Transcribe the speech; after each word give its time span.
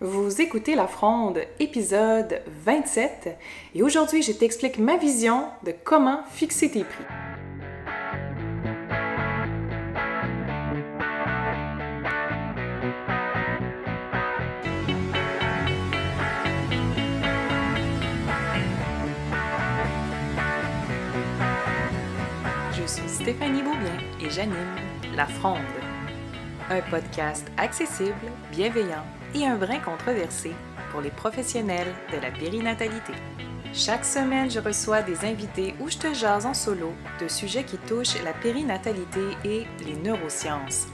Vous 0.00 0.40
écoutez 0.40 0.76
La 0.76 0.86
Fronde, 0.86 1.40
épisode 1.58 2.40
27, 2.64 3.36
et 3.74 3.82
aujourd'hui 3.82 4.22
je 4.22 4.30
t'explique 4.30 4.78
ma 4.78 4.96
vision 4.96 5.48
de 5.66 5.74
comment 5.82 6.22
fixer 6.30 6.70
tes 6.70 6.84
prix. 6.84 7.04
Je 22.72 22.86
suis 22.86 23.08
Stéphanie 23.08 23.62
Beaubien 23.62 23.98
et 24.20 24.30
j'anime 24.30 24.54
La 25.16 25.26
Fronde, 25.26 25.58
un 26.70 26.82
podcast 26.82 27.50
accessible, 27.56 28.14
bienveillant 28.52 29.04
et 29.34 29.46
un 29.46 29.56
brin 29.56 29.78
controversé 29.78 30.52
pour 30.90 31.00
les 31.00 31.10
professionnels 31.10 31.94
de 32.12 32.18
la 32.20 32.30
périnatalité. 32.30 33.12
Chaque 33.74 34.04
semaine, 34.04 34.50
je 34.50 34.60
reçois 34.60 35.02
des 35.02 35.24
invités 35.24 35.74
où 35.80 35.88
je 35.88 35.98
te 35.98 36.14
jase 36.14 36.46
en 36.46 36.54
solo 36.54 36.92
de 37.20 37.28
sujets 37.28 37.64
qui 37.64 37.76
touchent 37.76 38.22
la 38.24 38.32
périnatalité 38.32 39.20
et 39.44 39.66
les 39.84 39.96
neurosciences. 39.96 40.86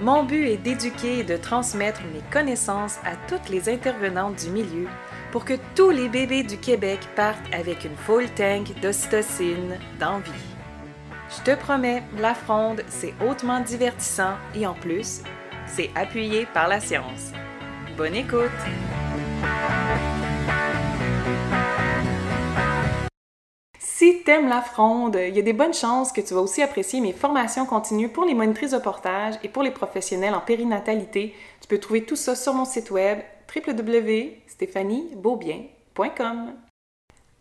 Mon 0.00 0.24
but 0.24 0.46
est 0.46 0.56
d'éduquer 0.56 1.20
et 1.20 1.24
de 1.24 1.36
transmettre 1.36 2.00
mes 2.12 2.22
connaissances 2.30 2.98
à 3.04 3.16
toutes 3.28 3.48
les 3.48 3.68
intervenantes 3.68 4.36
du 4.36 4.50
milieu 4.50 4.88
pour 5.30 5.44
que 5.44 5.54
tous 5.74 5.90
les 5.90 6.08
bébés 6.08 6.42
du 6.42 6.58
Québec 6.58 7.00
partent 7.16 7.54
avec 7.54 7.84
une 7.84 7.96
full 7.96 8.28
tank 8.30 8.78
d'ocytocine 8.80 9.78
d'envie. 9.98 10.30
Je 11.30 11.42
te 11.42 11.56
promets, 11.56 12.02
la 12.18 12.34
fronde, 12.34 12.82
c'est 12.88 13.14
hautement 13.26 13.60
divertissant 13.60 14.34
et 14.54 14.66
en 14.66 14.74
plus, 14.74 15.22
c'est 15.66 15.90
appuyé 15.94 16.46
par 16.52 16.68
la 16.68 16.80
science. 16.80 17.32
Bonne 17.96 18.14
écoute! 18.14 18.50
Si 23.78 24.22
t'aimes 24.24 24.48
la 24.48 24.60
fronde, 24.62 25.16
il 25.16 25.36
y 25.36 25.38
a 25.38 25.42
des 25.42 25.52
bonnes 25.52 25.74
chances 25.74 26.10
que 26.10 26.22
tu 26.22 26.34
vas 26.34 26.40
aussi 26.40 26.62
apprécier 26.62 27.00
mes 27.00 27.12
formations 27.12 27.66
continues 27.66 28.08
pour 28.08 28.24
les 28.24 28.34
monitrices 28.34 28.70
de 28.70 28.78
portage 28.78 29.34
et 29.42 29.48
pour 29.48 29.62
les 29.62 29.70
professionnels 29.70 30.34
en 30.34 30.40
périnatalité. 30.40 31.34
Tu 31.60 31.68
peux 31.68 31.78
trouver 31.78 32.04
tout 32.04 32.16
ça 32.16 32.34
sur 32.34 32.54
mon 32.54 32.64
site 32.64 32.90
web 32.90 33.18
www.stéphaniebeaubien.com. 33.54 36.54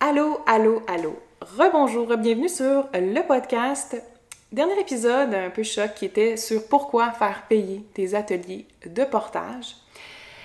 Allô, 0.02 0.42
allô, 0.46 0.82
allô. 0.88 1.16
Rebonjour, 1.40 2.18
bienvenue 2.18 2.50
sur 2.50 2.90
le 2.94 3.26
podcast. 3.26 3.96
Dernier 4.52 4.82
épisode 4.82 5.34
un 5.34 5.50
peu 5.50 5.64
choc 5.64 5.94
qui 5.96 6.04
était 6.04 6.36
sur 6.36 6.68
pourquoi 6.68 7.12
faire 7.12 7.44
payer 7.48 7.86
tes 7.94 8.16
ateliers 8.16 8.66
de 8.86 9.06
portage. 9.06 9.78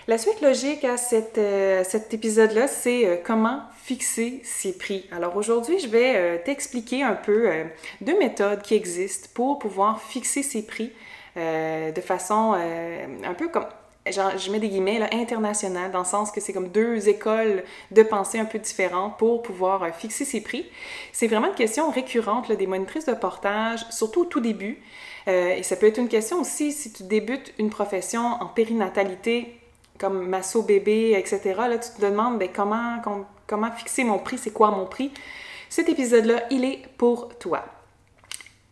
La 0.09 0.19
suite 0.19 0.41
logique 0.41 0.85
à 0.85 0.95
euh, 1.39 1.83
cet 1.83 2.15
épisode-là, 2.15 2.69
c'est 2.69 3.07
euh, 3.07 3.17
comment 3.25 3.63
fixer 3.83 4.41
ses 4.45 4.73
prix. 4.73 5.05
Alors 5.11 5.37
aujourd'hui, 5.37 5.81
je 5.81 5.89
vais 5.89 6.15
euh, 6.15 6.39
t'expliquer 6.45 7.03
un 7.03 7.15
peu 7.15 7.51
deux 8.01 8.17
méthodes 8.17 8.63
qui 8.63 8.75
existent 8.75 9.29
pour 9.35 9.59
pouvoir 9.59 10.01
fixer 10.01 10.45
ses 10.45 10.65
prix 10.65 10.93
de 11.37 12.01
façon 12.01 12.55
un 12.55 13.35
peu 13.35 13.49
comme 13.49 13.67
je 14.07 14.51
mets 14.51 14.59
des 14.59 14.71
guillemets 14.71 14.99
là, 14.99 15.11
international, 15.13 15.91
dans 15.91 15.99
le 15.99 16.07
sens 16.07 16.31
que 16.31 16.41
c'est 16.41 16.55
comme 16.55 16.69
deux 16.69 17.11
écoles 17.11 17.63
de 17.91 18.03
pensée 18.03 18.39
un 18.39 18.47
peu 18.47 18.59
différentes 18.59 19.19
pour 19.19 19.43
pouvoir 19.43 19.95
fixer 19.95 20.25
ses 20.25 20.41
prix. 20.41 20.65
C'est 21.13 21.27
vraiment 21.27 21.49
une 21.49 21.55
question 21.55 21.91
récurrente 21.91 22.51
des 22.51 22.67
monitrices 22.67 23.05
de 23.05 23.13
portage, 23.13 23.85
surtout 23.91 24.23
au 24.23 24.25
tout 24.25 24.41
début. 24.41 24.81
et 25.27 25.63
ça 25.63 25.77
peut 25.77 25.87
être 25.87 25.99
une 25.99 26.09
question 26.09 26.41
aussi 26.41 26.73
si 26.73 26.91
tu 26.91 27.03
débutes 27.03 27.53
une 27.59 27.69
profession 27.69 28.23
en 28.23 28.47
périnatalité, 28.47 29.61
comme 29.99 30.27
masso 30.27 30.63
bébé, 30.63 31.13
etc., 31.19 31.41
là, 31.69 31.79
tu 31.79 31.91
te 31.91 32.01
demandes 32.01 32.39
ben, 32.39 32.49
comment, 32.55 33.71
fixer 33.73 34.05
mon 34.05 34.19
prix, 34.19 34.39
c'est 34.39 34.53
quoi 34.53 34.71
mon 34.71 34.87
prix? 34.87 35.13
Cet 35.69 35.89
épisode-là, 35.89 36.45
il 36.51 36.65
est 36.65 36.83
pour 36.97 37.37
toi. 37.39 37.65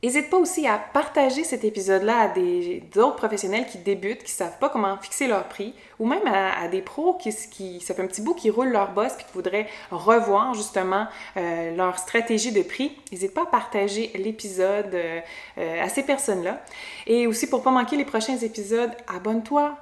N'hésite 0.05 0.29
pas 0.29 0.37
aussi 0.37 0.67
à 0.67 0.77
partager 0.77 1.45
cet 1.45 1.65
épisode-là 1.65 2.21
à 2.21 2.29
d'autres 2.29 3.17
professionnels 3.17 3.65
qui 3.67 3.79
débutent, 3.79 4.19
qui 4.19 4.33
ne 4.33 4.37
savent 4.37 4.59
pas 4.59 4.69
comment 4.69 4.99
fixer 4.99 5.27
leur 5.27 5.45
prix, 5.45 5.73
ou 5.99 6.05
même 6.05 6.27
à, 6.27 6.69
des 6.69 6.83
pros 6.83 7.15
qui, 7.15 7.35
qui, 7.51 7.81
ça 7.81 7.95
fait 7.95 8.03
un 8.03 8.07
petit 8.07 8.21
bout 8.21 8.35
qui 8.35 8.51
roulent 8.51 8.69
leur 8.69 8.93
boss 8.93 9.15
et 9.15 9.23
qui 9.23 9.33
voudraient 9.33 9.67
revoir 9.91 10.53
justement 10.53 11.07
euh, 11.39 11.75
leur 11.75 11.99
stratégie 11.99 12.53
de 12.53 12.61
prix. 12.61 12.93
N'hésite 13.13 13.33
pas 13.33 13.45
à 13.45 13.47
partager 13.47 14.11
l'épisode 14.17 14.95
euh, 14.95 15.21
euh, 15.57 15.83
à 15.83 15.89
ces 15.89 16.03
personnes-là. 16.03 16.63
Et 17.07 17.27
aussi, 17.27 17.49
pour 17.49 17.61
ne 17.61 17.65
pas 17.65 17.71
manquer 17.71 17.97
les 17.97 18.05
prochains 18.05 18.37
épisodes, 18.37 18.93
abonne-toi. 19.09 19.75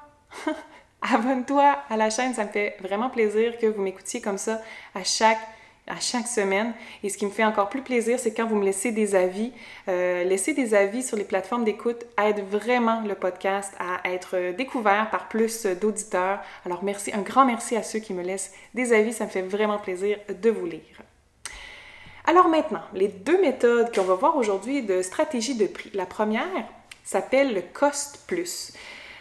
abonne-toi 1.02 1.76
à 1.88 1.96
la 1.96 2.10
chaîne, 2.10 2.34
ça 2.34 2.44
me 2.44 2.50
fait 2.50 2.76
vraiment 2.80 3.10
plaisir 3.10 3.58
que 3.58 3.66
vous 3.66 3.82
m'écoutiez 3.82 4.20
comme 4.20 4.38
ça 4.38 4.60
à 4.94 5.04
chaque 5.04 5.40
à 5.86 5.98
chaque 5.98 6.28
semaine. 6.28 6.74
Et 7.02 7.08
ce 7.08 7.18
qui 7.18 7.26
me 7.26 7.30
fait 7.30 7.44
encore 7.44 7.68
plus 7.68 7.82
plaisir, 7.82 8.18
c'est 8.18 8.32
quand 8.32 8.46
vous 8.46 8.56
me 8.56 8.64
laissez 8.64 8.92
des 8.92 9.14
avis. 9.14 9.52
Euh, 9.88 10.24
laisser 10.24 10.54
des 10.54 10.74
avis 10.74 11.02
sur 11.02 11.16
les 11.16 11.24
plateformes 11.24 11.64
d'écoute 11.64 12.04
aide 12.22 12.44
vraiment 12.48 13.00
le 13.00 13.14
podcast 13.14 13.74
à 13.78 14.08
être 14.08 14.52
découvert 14.56 15.10
par 15.10 15.28
plus 15.28 15.66
d'auditeurs. 15.66 16.40
Alors 16.64 16.84
merci, 16.84 17.12
un 17.12 17.22
grand 17.22 17.44
merci 17.44 17.76
à 17.76 17.82
ceux 17.82 17.98
qui 17.98 18.14
me 18.14 18.22
laissent 18.22 18.52
des 18.74 18.92
avis. 18.92 19.12
Ça 19.12 19.24
me 19.24 19.30
fait 19.30 19.42
vraiment 19.42 19.78
plaisir 19.78 20.18
de 20.28 20.50
vous 20.50 20.66
lire. 20.66 21.02
Alors 22.24 22.48
maintenant, 22.48 22.82
les 22.94 23.08
deux 23.08 23.40
méthodes 23.40 23.92
qu'on 23.92 24.04
va 24.04 24.14
voir 24.14 24.36
aujourd'hui 24.36 24.82
de 24.82 25.02
stratégie 25.02 25.56
de 25.56 25.66
prix. 25.66 25.90
La 25.92 26.06
première 26.06 26.46
s'appelle 27.02 27.52
le 27.52 27.62
cost 27.62 28.20
plus. 28.28 28.72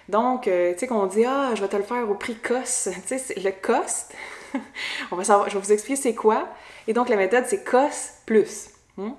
Donc, 0.10 0.48
euh, 0.48 0.74
tu 0.74 0.80
sais, 0.80 0.88
qu'on 0.88 1.06
dit, 1.06 1.26
ah, 1.26 1.52
je 1.56 1.62
vais 1.62 1.68
te 1.68 1.76
le 1.76 1.84
faire 1.84 2.10
au 2.10 2.16
prix 2.16 2.36
cost. 2.36 2.90
Tu 3.08 3.18
sais, 3.18 3.40
le 3.40 3.52
cost, 3.52 4.14
on 5.12 5.16
va 5.16 5.24
savoir, 5.24 5.50
je 5.50 5.56
vais 5.56 5.62
vous 5.62 5.72
expliquer 5.72 6.02
c'est 6.02 6.16
quoi. 6.16 6.48
Et 6.88 6.94
donc, 6.94 7.10
la 7.10 7.16
méthode, 7.16 7.46
c'est 7.48 7.64
cost 7.64 8.22
plus. 8.26 8.70
Hmm? 8.98 9.12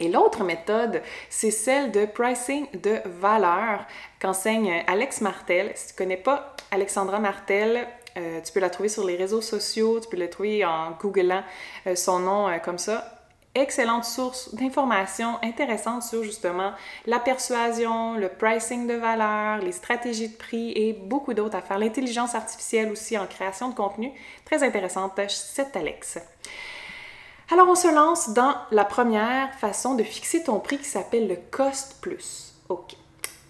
Et 0.00 0.08
l'autre 0.08 0.44
méthode, 0.44 1.02
c'est 1.28 1.50
celle 1.50 1.92
de 1.92 2.06
pricing 2.06 2.66
de 2.80 3.00
valeur 3.04 3.86
qu'enseigne 4.18 4.82
Alex 4.86 5.20
Martel. 5.20 5.72
Si 5.74 5.88
tu 5.88 5.92
ne 5.92 5.98
connais 5.98 6.16
pas 6.16 6.56
Alexandra 6.70 7.18
Martel, 7.18 7.86
euh, 8.16 8.40
tu 8.40 8.52
peux 8.52 8.60
la 8.60 8.70
trouver 8.70 8.88
sur 8.88 9.04
les 9.04 9.16
réseaux 9.16 9.42
sociaux, 9.42 10.00
tu 10.00 10.08
peux 10.08 10.16
la 10.16 10.28
trouver 10.28 10.64
en 10.64 10.92
googlant 10.92 11.44
euh, 11.86 11.94
son 11.94 12.20
nom 12.20 12.48
comme 12.64 12.78
ça 12.78 13.19
excellente 13.54 14.04
source 14.04 14.54
d'informations 14.54 15.38
intéressantes 15.42 16.02
sur 16.02 16.22
justement 16.22 16.72
la 17.06 17.18
persuasion, 17.18 18.14
le 18.14 18.28
pricing 18.28 18.86
de 18.86 18.94
valeur, 18.94 19.58
les 19.58 19.72
stratégies 19.72 20.28
de 20.28 20.36
prix 20.36 20.72
et 20.72 20.92
beaucoup 20.92 21.34
d'autres 21.34 21.56
à 21.56 21.62
faire. 21.62 21.78
L'intelligence 21.78 22.34
artificielle 22.34 22.92
aussi 22.92 23.18
en 23.18 23.26
création 23.26 23.68
de 23.68 23.74
contenu. 23.74 24.12
Très 24.44 24.62
intéressante, 24.62 25.18
c'est 25.28 25.76
Alex. 25.76 26.18
Alors 27.52 27.68
on 27.68 27.74
se 27.74 27.92
lance 27.92 28.30
dans 28.30 28.54
la 28.70 28.84
première 28.84 29.52
façon 29.54 29.94
de 29.94 30.04
fixer 30.04 30.44
ton 30.44 30.60
prix 30.60 30.78
qui 30.78 30.84
s'appelle 30.84 31.26
le 31.26 31.36
cost 31.50 31.96
plus. 32.00 32.54
OK. 32.68 32.94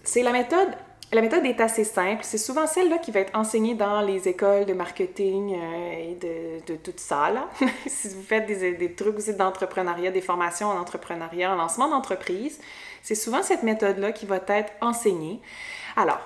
C'est 0.03 0.23
la 0.23 0.31
méthode 0.31 0.75
la 1.13 1.21
méthode 1.21 1.45
est 1.45 1.59
assez 1.59 1.83
simple. 1.83 2.23
C'est 2.23 2.37
souvent 2.37 2.67
celle-là 2.67 2.97
qui 2.97 3.11
va 3.11 3.19
être 3.19 3.37
enseignée 3.37 3.75
dans 3.75 4.01
les 4.01 4.27
écoles 4.27 4.65
de 4.65 4.73
marketing 4.73 5.55
euh, 5.55 6.11
et 6.11 6.15
de, 6.15 6.73
de, 6.73 6.77
tout 6.77 6.93
ça. 6.95 7.29
Là. 7.29 7.49
si 7.87 8.09
vous 8.09 8.21
faites 8.21 8.45
des, 8.45 8.73
des 8.73 8.93
trucs 8.93 9.17
aussi 9.17 9.33
d'entrepreneuriat, 9.33 10.11
des 10.11 10.21
formations 10.21 10.67
en 10.69 10.79
entrepreneuriat, 10.79 11.51
en 11.51 11.55
lancement 11.55 11.89
d'entreprise, 11.89 12.59
c'est 13.01 13.15
souvent 13.15 13.43
cette 13.43 13.63
méthode-là 13.63 14.13
qui 14.13 14.25
va 14.25 14.39
être 14.47 14.71
enseignée. 14.79 15.41
Alors, 15.97 16.21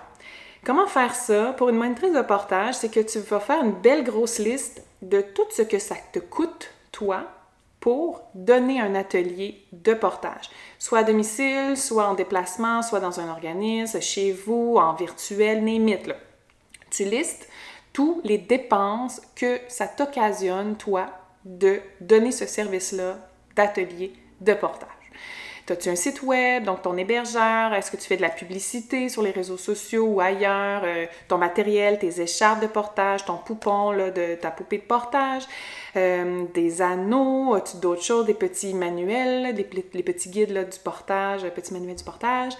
comment 0.63 0.85
faire 0.85 1.15
ça? 1.15 1.53
Pour 1.53 1.69
une 1.69 1.77
monitrice 1.77 2.13
de 2.13 2.21
portage, 2.21 2.75
c'est 2.75 2.89
que 2.89 2.99
tu 2.99 3.19
vas 3.19 3.39
faire 3.39 3.63
une 3.63 3.73
belle 3.73 4.03
grosse 4.03 4.37
liste 4.37 4.83
de 5.01 5.21
tout 5.21 5.45
ce 5.49 5.63
que 5.63 5.79
ça 5.79 5.95
te 6.11 6.19
coûte, 6.19 6.69
toi, 6.91 7.23
pour 7.85 8.23
donner 8.33 8.81
un 8.81 8.95
atelier 8.95 9.63
de 9.71 9.93
portage, 9.93 10.49
soit 10.79 10.97
à 10.97 11.03
domicile, 11.03 11.77
soit 11.77 12.07
en 12.07 12.15
déplacement, 12.15 12.81
soit 12.81 12.99
dans 12.99 13.19
un 13.19 13.29
organisme, 13.29 14.01
chez 14.01 14.31
vous, 14.31 14.77
en 14.77 14.95
virtuel, 14.95 15.63
n'importe 15.63 16.07
là. 16.07 16.15
Tu 16.89 17.03
listes 17.03 17.47
tous 17.93 18.21
les 18.23 18.39
dépenses 18.39 19.21
que 19.35 19.59
ça 19.67 19.87
t'occasionne, 19.87 20.77
toi, 20.77 21.11
de 21.45 21.79
donner 22.01 22.31
ce 22.31 22.47
service-là 22.47 23.19
d'atelier 23.55 24.13
de 24.41 24.55
portage. 24.55 24.89
As-tu 25.67 25.89
un 25.89 25.95
site 25.95 26.21
web, 26.21 26.63
donc 26.63 26.83
ton 26.83 26.95
hébergeur? 26.95 27.73
Est-ce 27.73 27.89
que 27.89 27.97
tu 27.97 28.03
fais 28.03 28.17
de 28.17 28.21
la 28.21 28.29
publicité 28.29 29.09
sur 29.09 29.23
les 29.23 29.31
réseaux 29.31 29.57
sociaux 29.57 30.05
ou 30.05 30.21
ailleurs? 30.21 30.83
Euh, 30.85 31.07
ton 31.27 31.39
matériel, 31.39 31.97
tes 31.97 32.21
écharpes 32.21 32.61
de 32.61 32.67
portage, 32.67 33.25
ton 33.25 33.37
poupon, 33.37 33.89
là, 33.89 34.11
de, 34.11 34.35
ta 34.35 34.51
poupée 34.51 34.77
de 34.77 34.83
portage, 34.83 35.41
euh, 35.95 36.43
des 36.53 36.83
anneaux, 36.83 37.55
as-tu 37.55 37.77
d'autres 37.77 38.03
choses, 38.03 38.27
des 38.27 38.35
petits 38.35 38.75
manuels, 38.75 39.55
les 39.55 40.03
petits 40.03 40.29
guides 40.29 40.51
là, 40.51 40.65
du 40.65 40.77
portage, 40.77 41.41
petits 41.49 41.73
manuels 41.73 41.95
du 41.95 42.03
portage, 42.03 42.53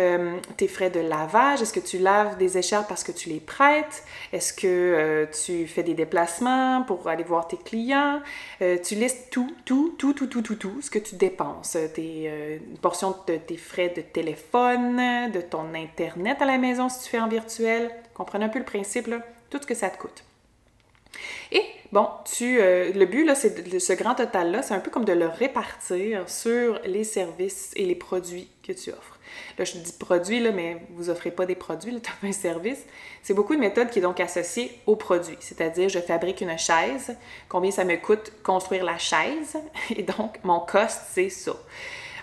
euh, 0.00 0.36
tes 0.56 0.66
frais 0.66 0.90
de 0.90 0.98
lavage, 0.98 1.62
est-ce 1.62 1.72
que 1.72 1.78
tu 1.78 1.98
laves 1.98 2.38
des 2.38 2.58
écharpes 2.58 2.88
parce 2.88 3.04
que 3.04 3.12
tu 3.12 3.28
les 3.28 3.38
prêtes? 3.38 4.02
Est-ce 4.32 4.52
que 4.52 5.28
tu 5.44 5.68
fais 5.68 5.84
des 5.84 5.94
déplacements 5.94 6.82
pour 6.82 7.06
aller 7.06 7.24
voir 7.24 7.46
tes 7.46 7.56
clients? 7.56 8.20
tu 8.58 8.96
listes 8.96 9.30
tout, 9.30 9.54
tout, 9.64 9.94
tout, 9.96 10.12
tout, 10.12 10.26
tout, 10.26 10.42
tout, 10.42 10.56
tout, 10.56 10.82
ce 10.82 10.90
que 10.90 10.98
tu 10.98 11.14
dépenses, 11.14 11.76
tes 11.94 12.47
une 12.56 12.78
portion 12.78 13.14
de 13.26 13.36
tes 13.36 13.56
frais 13.56 13.92
de 13.94 14.00
téléphone, 14.00 15.30
de 15.30 15.40
ton 15.40 15.74
Internet 15.74 16.40
à 16.40 16.46
la 16.46 16.58
maison 16.58 16.88
si 16.88 17.04
tu 17.04 17.10
fais 17.10 17.20
en 17.20 17.28
virtuel. 17.28 17.90
Comprenez 18.14 18.46
un 18.46 18.48
peu 18.48 18.58
le 18.58 18.64
principe, 18.64 19.06
là? 19.06 19.20
tout 19.50 19.58
ce 19.60 19.66
que 19.66 19.74
ça 19.74 19.90
te 19.90 19.98
coûte. 19.98 20.24
Et 21.50 21.62
bon, 21.92 22.08
tu, 22.24 22.60
euh, 22.60 22.92
le 22.92 23.06
but, 23.06 23.28
c'est 23.34 23.68
de, 23.68 23.78
ce 23.78 23.92
grand 23.92 24.14
total-là, 24.14 24.62
c'est 24.62 24.74
un 24.74 24.80
peu 24.80 24.90
comme 24.90 25.04
de 25.04 25.12
le 25.12 25.26
répartir 25.26 26.28
sur 26.28 26.80
les 26.84 27.04
services 27.04 27.72
et 27.76 27.86
les 27.86 27.94
produits 27.94 28.48
que 28.62 28.72
tu 28.72 28.90
offres. 28.90 29.18
Là, 29.58 29.64
je 29.64 29.78
dis 29.78 29.92
produits, 29.92 30.40
mais 30.52 30.82
vous 30.90 31.10
offrez 31.10 31.30
pas 31.30 31.46
des 31.46 31.54
produits, 31.54 31.92
là, 31.92 32.00
tu 32.20 32.26
un 32.26 32.32
service. 32.32 32.84
C'est 33.22 33.34
beaucoup 33.34 33.54
de 33.54 33.60
méthodes 33.60 33.90
qui 33.90 33.98
est 33.98 34.02
donc 34.02 34.20
associée 34.20 34.78
au 34.86 34.96
produit. 34.96 35.36
C'est-à-dire, 35.40 35.88
je 35.88 35.98
fabrique 35.98 36.40
une 36.40 36.56
chaise, 36.58 37.16
combien 37.48 37.70
ça 37.70 37.84
me 37.84 37.96
coûte 37.96 38.32
construire 38.42 38.84
la 38.84 38.98
chaise, 38.98 39.56
et 39.96 40.02
donc 40.02 40.38
mon 40.44 40.60
cost, 40.60 41.00
c'est 41.12 41.30
ça. 41.30 41.56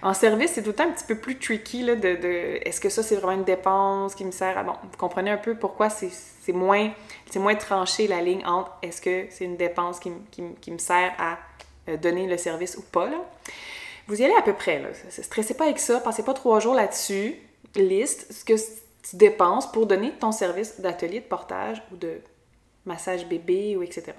En 0.02 0.14
service, 0.14 0.52
c'est 0.54 0.62
tout 0.62 0.70
le 0.70 0.76
temps 0.76 0.88
un 0.88 0.92
petit 0.92 1.06
peu 1.06 1.16
plus 1.16 1.38
tricky 1.38 1.84
là, 1.84 1.96
de, 1.96 2.16
de 2.16 2.60
est-ce 2.66 2.80
que 2.80 2.90
ça 2.90 3.04
c'est 3.04 3.16
vraiment 3.16 3.40
une 3.40 3.44
dépense 3.44 4.16
qui 4.16 4.26
me 4.26 4.32
sert 4.32 4.58
à 4.58 4.64
bon, 4.64 4.74
vous 4.84 4.98
comprenez 4.98 5.32
un 5.32 5.38
peu 5.38 5.56
pourquoi 5.56 5.90
c'est 5.90 6.12
moins 6.54 6.92
moins 7.36 7.56
tranché 7.56 8.08
la 8.08 8.22
ligne 8.22 8.46
entre 8.46 8.72
est-ce 8.82 9.02
que 9.02 9.26
c'est 9.30 9.46
une 9.46 9.58
dépense 9.58 10.00
qui, 10.00 10.12
qui, 10.32 10.44
qui, 10.62 10.72
me 10.72 10.78
sert 10.78 11.14
à 11.18 11.38
euh, 11.90 11.98
donner 11.98 12.28
le 12.28 12.38
service 12.38 12.78
ou 12.78 12.82
pas 12.82 13.10
là. 13.10 13.18
Vous 14.08 14.22
y 14.22 14.26
allez 14.26 14.36
à 14.36 14.42
peu 14.42 14.54
près 14.54 14.80
là. 14.80 14.90
Stressez 15.10 15.56
pas 15.56 15.66
avec 15.66 15.80
ça, 15.80 16.00
passez 16.00 16.24
pas 16.24 16.34
trois 16.34 16.60
jours 16.60 16.76
là-dessus. 16.76 17.36
Liste 17.76 18.32
ce 18.32 18.46
que 18.46 18.54
tu 18.54 19.16
dépenses 19.16 19.72
pour 19.72 19.86
donner 19.86 20.14
ton 20.20 20.32
service 20.32 20.80
d'atelier 20.80 21.20
de 21.20 21.26
portage 21.26 21.82
ou 21.92 21.98
de 21.98 22.22
massage 22.86 23.26
bébé 23.28 23.76
ou 23.76 23.84
etc. 23.84 24.14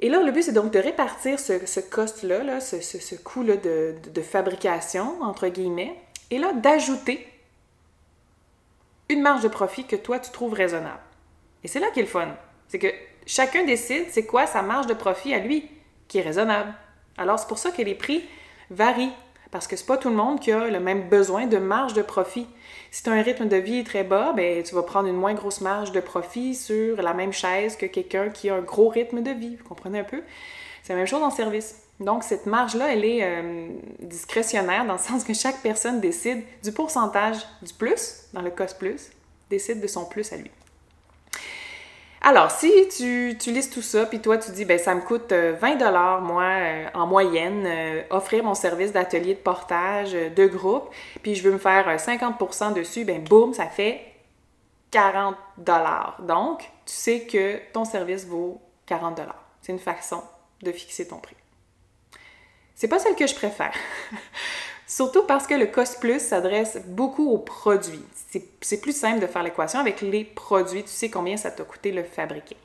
Et 0.00 0.08
là, 0.08 0.20
le 0.22 0.32
but, 0.32 0.42
c'est 0.42 0.52
donc 0.52 0.72
de 0.72 0.78
répartir 0.78 1.38
ce, 1.38 1.64
ce 1.64 1.80
cost-là, 1.80 2.60
ce, 2.60 3.14
coût-là 3.14 3.56
de, 3.56 3.94
de, 4.12 4.22
fabrication, 4.22 5.22
entre 5.22 5.48
guillemets, 5.48 5.94
et 6.30 6.38
là, 6.38 6.52
d'ajouter 6.52 7.26
une 9.08 9.22
marge 9.22 9.42
de 9.42 9.48
profit 9.48 9.84
que 9.84 9.96
toi, 9.96 10.18
tu 10.18 10.30
trouves 10.32 10.54
raisonnable. 10.54 11.00
Et 11.62 11.68
c'est 11.68 11.78
là 11.78 11.88
qu'est 11.94 12.00
le 12.00 12.06
fun. 12.08 12.34
C'est 12.68 12.78
que 12.78 12.88
chacun 13.26 13.64
décide 13.64 14.06
c'est 14.10 14.26
quoi 14.26 14.46
sa 14.46 14.62
marge 14.62 14.86
de 14.86 14.94
profit 14.94 15.34
à 15.34 15.38
lui 15.38 15.70
qui 16.08 16.18
est 16.18 16.22
raisonnable. 16.22 16.74
Alors, 17.16 17.38
c'est 17.38 17.48
pour 17.48 17.58
ça 17.58 17.70
que 17.70 17.82
les 17.82 17.94
prix 17.94 18.24
varient 18.70 19.12
parce 19.52 19.68
que 19.68 19.76
c'est 19.76 19.86
pas 19.86 19.98
tout 19.98 20.08
le 20.08 20.16
monde 20.16 20.40
qui 20.40 20.50
a 20.50 20.68
le 20.68 20.80
même 20.80 21.08
besoin 21.08 21.46
de 21.46 21.58
marge 21.58 21.92
de 21.92 22.00
profit. 22.02 22.48
Si 22.90 23.02
tu 23.02 23.10
as 23.10 23.12
un 23.12 23.22
rythme 23.22 23.46
de 23.46 23.56
vie 23.56 23.84
très 23.84 24.02
bas, 24.02 24.32
ben, 24.32 24.62
tu 24.62 24.74
vas 24.74 24.82
prendre 24.82 25.08
une 25.08 25.16
moins 25.16 25.34
grosse 25.34 25.60
marge 25.60 25.92
de 25.92 26.00
profit 26.00 26.54
sur 26.54 27.00
la 27.00 27.12
même 27.12 27.34
chaise 27.34 27.76
que 27.76 27.84
quelqu'un 27.84 28.30
qui 28.30 28.48
a 28.48 28.56
un 28.56 28.62
gros 28.62 28.88
rythme 28.88 29.22
de 29.22 29.30
vie. 29.30 29.56
Vous 29.56 29.68
comprenez 29.68 30.00
un 30.00 30.04
peu? 30.04 30.22
C'est 30.82 30.94
la 30.94 30.98
même 30.98 31.06
chose 31.06 31.22
en 31.22 31.30
service. 31.30 31.76
Donc, 32.00 32.24
cette 32.24 32.46
marge-là, 32.46 32.94
elle 32.94 33.04
est 33.04 33.20
euh, 33.22 33.68
discrétionnaire 34.00 34.86
dans 34.86 34.94
le 34.94 34.98
sens 35.10 35.22
que 35.22 35.34
chaque 35.34 35.60
personne 35.60 36.00
décide 36.00 36.42
du 36.64 36.72
pourcentage 36.72 37.36
du 37.60 37.74
plus, 37.74 38.24
dans 38.32 38.42
le 38.42 38.50
cost 38.50 38.78
plus, 38.78 39.10
décide 39.50 39.82
de 39.82 39.86
son 39.86 40.06
plus 40.06 40.32
à 40.32 40.36
lui. 40.36 40.50
Alors, 42.24 42.52
si 42.52 42.70
tu, 42.96 43.50
listes 43.50 43.72
tout 43.72 43.82
ça, 43.82 44.06
puis 44.06 44.20
toi, 44.20 44.38
tu 44.38 44.52
dis, 44.52 44.64
ben 44.64 44.78
ça 44.78 44.94
me 44.94 45.00
coûte 45.00 45.32
20 45.32 45.82
euh, 45.82 46.20
moi, 46.20 46.44
euh, 46.44 46.86
en 46.94 47.04
moyenne, 47.08 47.64
euh, 47.66 48.02
offrir 48.10 48.44
mon 48.44 48.54
service 48.54 48.92
d'atelier 48.92 49.34
de 49.34 49.40
portage 49.40 50.12
de 50.12 50.46
groupe, 50.46 50.88
puis 51.22 51.34
je 51.34 51.42
veux 51.42 51.50
me 51.50 51.58
faire 51.58 51.96
50% 51.96 52.74
dessus, 52.74 53.04
ben 53.04 53.24
boum, 53.24 53.52
ça 53.52 53.66
fait 53.66 54.00
40 54.92 55.34
dollars. 55.58 56.16
Donc, 56.20 56.60
tu 56.60 56.92
sais 56.94 57.22
que 57.22 57.58
ton 57.72 57.84
service 57.84 58.24
vaut 58.24 58.60
40 58.86 59.16
dollars. 59.16 59.44
C'est 59.60 59.72
une 59.72 59.80
façon 59.80 60.22
de 60.62 60.70
fixer 60.70 61.08
ton 61.08 61.16
prix. 61.16 61.36
C'est 62.76 62.88
pas 62.88 63.00
celle 63.00 63.16
que 63.16 63.26
je 63.26 63.34
préfère. 63.34 63.74
Surtout 64.86 65.22
parce 65.24 65.46
que 65.46 65.54
le 65.54 65.66
cost 65.66 66.00
plus 66.00 66.20
s'adresse 66.20 66.78
beaucoup 66.86 67.30
aux 67.30 67.38
produits. 67.38 68.04
C'est 68.60 68.80
plus 68.80 68.96
simple 68.96 69.20
de 69.20 69.26
faire 69.26 69.42
l'équation 69.42 69.80
avec 69.80 70.00
les 70.00 70.24
produits. 70.24 70.82
Tu 70.82 70.90
sais 70.90 71.10
combien 71.10 71.36
ça 71.36 71.50
t'a 71.50 71.64
coûté 71.64 71.92
le 71.92 72.02
fabriquer. 72.02 72.56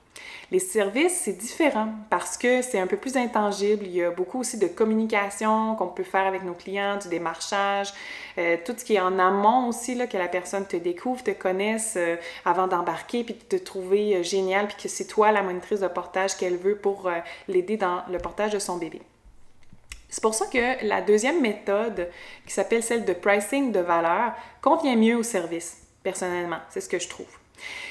Les 0.51 0.59
services, 0.59 1.21
c'est 1.23 1.37
différent 1.37 1.89
parce 2.09 2.37
que 2.37 2.61
c'est 2.61 2.79
un 2.79 2.87
peu 2.87 2.95
plus 2.95 3.17
intangible. 3.17 3.85
Il 3.85 3.91
y 3.91 4.03
a 4.03 4.11
beaucoup 4.11 4.39
aussi 4.39 4.57
de 4.57 4.67
communication 4.67 5.75
qu'on 5.75 5.87
peut 5.87 6.03
faire 6.03 6.25
avec 6.25 6.43
nos 6.43 6.53
clients, 6.53 6.97
du 6.97 7.09
démarchage, 7.09 7.93
euh, 8.37 8.55
tout 8.65 8.73
ce 8.77 8.85
qui 8.85 8.95
est 8.95 8.99
en 8.99 9.19
amont 9.19 9.67
aussi, 9.67 9.93
là, 9.93 10.07
que 10.07 10.17
la 10.17 10.29
personne 10.29 10.65
te 10.65 10.77
découvre, 10.77 11.21
te 11.21 11.31
connaisse 11.31 11.95
euh, 11.97 12.15
avant 12.45 12.67
d'embarquer, 12.67 13.23
puis 13.23 13.33
de 13.33 13.57
te 13.57 13.61
trouver 13.61 14.15
euh, 14.15 14.23
génial, 14.23 14.67
puis 14.67 14.77
que 14.83 14.89
c'est 14.89 15.07
toi 15.07 15.31
la 15.31 15.43
monitrice 15.43 15.81
de 15.81 15.87
portage 15.87 16.37
qu'elle 16.37 16.57
veut 16.57 16.77
pour 16.77 17.09
l'aider 17.47 17.77
dans 17.77 18.03
le 18.09 18.17
portage 18.17 18.51
de 18.51 18.59
son 18.59 18.77
bébé. 18.77 19.01
C'est 20.09 20.21
pour 20.21 20.33
ça 20.33 20.45
que 20.45 20.85
la 20.85 21.01
deuxième 21.01 21.41
méthode, 21.41 22.09
qui 22.45 22.53
s'appelle 22.53 22.83
celle 22.83 23.05
de 23.05 23.13
pricing 23.13 23.71
de 23.71 23.79
valeur, 23.79 24.33
convient 24.61 24.95
mieux 24.95 25.17
au 25.17 25.23
service, 25.23 25.81
personnellement. 26.03 26.59
C'est 26.69 26.81
ce 26.81 26.89
que 26.89 26.99
je 26.99 27.09
trouve. 27.09 27.27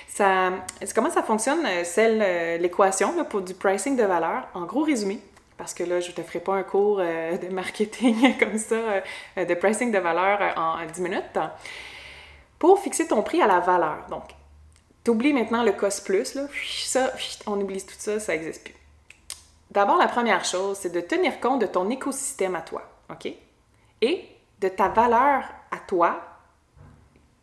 Ça, 0.08 0.50
comment 0.94 1.10
ça 1.10 1.22
fonctionne, 1.22 1.64
euh, 1.66 1.84
celle, 1.84 2.22
euh, 2.22 2.56
l'équation 2.56 3.22
pour 3.24 3.42
du 3.42 3.52
pricing 3.52 3.96
de 3.96 4.04
valeur? 4.04 4.48
En 4.54 4.64
gros 4.64 4.82
résumé, 4.82 5.20
parce 5.58 5.74
que 5.74 5.84
là, 5.84 6.00
je 6.00 6.08
ne 6.08 6.14
te 6.14 6.22
ferai 6.22 6.40
pas 6.40 6.54
un 6.54 6.62
cours 6.62 7.00
euh, 7.00 7.36
de 7.42 7.48
marketing 7.48 8.38
comme 8.40 8.56
ça, 8.56 9.02
de 9.36 9.54
pricing 9.54 9.92
de 9.92 9.98
valeur 9.98 10.54
en 10.56 10.78
10 10.86 11.00
minutes. 11.02 11.38
Pour 12.58 12.80
fixer 12.80 13.06
ton 13.06 13.22
prix 13.22 13.42
à 13.42 13.46
la 13.46 13.60
valeur. 13.60 14.06
Donc, 14.08 14.24
tu 15.04 15.10
oublies 15.10 15.34
maintenant 15.34 15.62
le 15.62 15.72
cost 15.72 16.06
plus, 16.06 16.34
là, 16.34 16.46
ça, 16.86 17.12
on 17.46 17.60
oublie 17.60 17.84
tout 17.84 17.94
ça, 17.98 18.18
ça 18.18 18.32
n'existe 18.32 18.64
plus. 18.64 18.74
D'abord, 19.70 19.96
la 19.96 20.08
première 20.08 20.44
chose, 20.44 20.78
c'est 20.78 20.92
de 20.92 21.00
tenir 21.00 21.40
compte 21.40 21.60
de 21.60 21.66
ton 21.66 21.90
écosystème 21.90 22.54
à 22.54 22.60
toi, 22.62 22.82
OK? 23.10 23.32
Et 24.00 24.24
de 24.60 24.68
ta 24.68 24.88
valeur 24.88 25.44
à 25.70 25.78
toi 25.78 26.20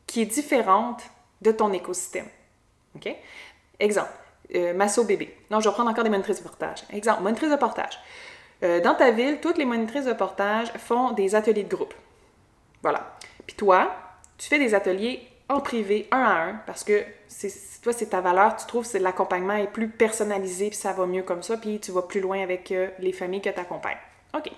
qui 0.07 0.21
est 0.21 0.25
différente 0.25 1.03
de 1.41 1.51
ton 1.51 1.73
écosystème, 1.73 2.27
OK? 2.95 3.13
Exemple, 3.79 4.11
euh, 4.55 4.73
Masso 4.73 5.03
bébé. 5.03 5.37
Non, 5.51 5.59
je 5.59 5.67
vais 5.67 5.73
prendre 5.73 5.89
encore 5.89 6.03
des 6.03 6.09
monitrices 6.09 6.37
de 6.37 6.43
portage. 6.43 6.83
Exemple, 6.91 7.23
monitrice 7.23 7.51
de 7.51 7.55
portage. 7.55 7.99
Euh, 8.63 8.79
dans 8.79 8.95
ta 8.95 9.11
ville, 9.11 9.39
toutes 9.41 9.57
les 9.57 9.65
monitrices 9.65 10.05
de 10.05 10.13
portage 10.13 10.71
font 10.73 11.11
des 11.11 11.35
ateliers 11.35 11.63
de 11.63 11.75
groupe. 11.75 11.93
Voilà. 12.81 13.15
Puis 13.45 13.55
toi, 13.55 13.91
tu 14.37 14.47
fais 14.47 14.59
des 14.59 14.73
ateliers 14.73 15.27
en 15.49 15.59
privé, 15.59 16.07
un 16.11 16.21
à 16.21 16.43
un, 16.43 16.53
parce 16.65 16.83
que 16.83 17.03
toi, 17.81 17.93
c'est 17.93 18.07
ta 18.07 18.21
valeur, 18.21 18.55
tu 18.55 18.65
trouves 18.65 18.89
que 18.89 18.97
l'accompagnement 18.97 19.55
est 19.55 19.67
plus 19.67 19.89
personnalisé, 19.89 20.69
puis 20.69 20.77
ça 20.77 20.93
va 20.93 21.05
mieux 21.05 21.23
comme 21.23 21.43
ça, 21.43 21.57
puis 21.57 21.79
tu 21.79 21.91
vas 21.91 22.01
plus 22.01 22.21
loin 22.21 22.41
avec 22.41 22.71
euh, 22.71 22.87
les 22.99 23.11
familles 23.11 23.41
que 23.41 23.49
tu 23.49 23.59
accompagnes. 23.59 23.97
OK. 24.35 24.49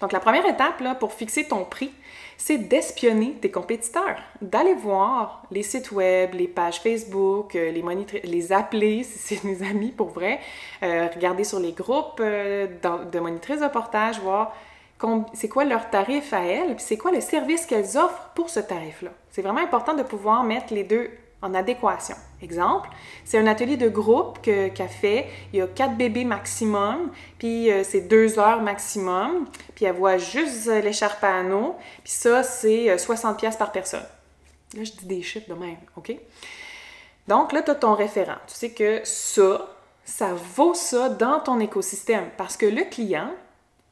Donc, 0.00 0.12
la 0.12 0.20
première 0.20 0.46
étape 0.46 0.80
pour 1.00 1.12
fixer 1.12 1.48
ton 1.48 1.64
prix, 1.64 1.92
c'est 2.36 2.58
d'espionner 2.58 3.32
tes 3.32 3.50
compétiteurs, 3.50 4.22
d'aller 4.40 4.74
voir 4.74 5.42
les 5.50 5.64
sites 5.64 5.90
web, 5.90 6.34
les 6.34 6.46
pages 6.46 6.80
Facebook, 6.80 7.56
euh, 7.56 7.72
les, 7.72 7.82
les 8.22 8.52
appeler 8.52 9.02
si 9.02 9.18
c'est 9.18 9.44
des 9.44 9.64
amis 9.64 9.90
pour 9.90 10.10
vrai, 10.10 10.38
euh, 10.84 11.08
regarder 11.12 11.42
sur 11.42 11.58
les 11.58 11.72
groupes 11.72 12.22
de 12.22 13.18
monitrices 13.18 13.60
de 13.60 13.66
portage, 13.66 14.20
voir 14.20 14.54
c'est 15.32 15.48
quoi 15.48 15.64
leur 15.64 15.90
tarif 15.90 16.32
à 16.32 16.44
elles, 16.44 16.74
puis 16.74 16.84
c'est 16.84 16.96
quoi 16.96 17.12
le 17.12 17.20
service 17.20 17.66
qu'elles 17.66 17.96
offrent 17.96 18.30
pour 18.34 18.50
ce 18.50 18.60
tarif-là. 18.60 19.10
C'est 19.30 19.42
vraiment 19.42 19.60
important 19.60 19.94
de 19.94 20.02
pouvoir 20.02 20.42
mettre 20.42 20.74
les 20.74 20.84
deux 20.84 21.10
en 21.40 21.54
adéquation. 21.54 22.16
Exemple, 22.42 22.88
c'est 23.24 23.38
un 23.38 23.46
atelier 23.46 23.76
de 23.76 23.88
groupe 23.88 24.40
qu'elle 24.42 24.72
a 24.76 24.88
fait. 24.88 25.28
Il 25.52 25.58
y 25.60 25.62
a 25.62 25.68
quatre 25.68 25.96
bébés 25.96 26.24
maximum, 26.24 27.12
puis 27.38 27.70
euh, 27.70 27.84
c'est 27.84 28.02
deux 28.02 28.38
heures 28.38 28.60
maximum, 28.60 29.46
puis 29.74 29.84
elle 29.84 29.94
voit 29.94 30.18
juste 30.18 30.66
l'écharpe 30.66 31.22
à 31.22 31.38
anneaux, 31.38 31.76
puis 32.02 32.12
ça, 32.12 32.42
c'est 32.42 32.96
60 32.98 33.34
euh, 33.34 33.38
pièces 33.38 33.56
par 33.56 33.70
personne. 33.70 34.06
Là, 34.74 34.84
je 34.84 34.92
dis 34.92 35.06
des 35.06 35.22
chiffres 35.22 35.48
de 35.48 35.54
même, 35.54 35.78
OK? 35.96 36.12
Donc 37.28 37.52
là, 37.52 37.62
tu 37.62 37.70
as 37.70 37.74
ton 37.74 37.94
référent. 37.94 38.38
Tu 38.46 38.54
sais 38.54 38.70
que 38.70 39.00
ça, 39.04 39.68
ça 40.04 40.32
vaut 40.56 40.74
ça 40.74 41.08
dans 41.08 41.40
ton 41.40 41.60
écosystème 41.60 42.30
parce 42.36 42.56
que 42.56 42.66
le 42.66 42.84
client, 42.84 43.30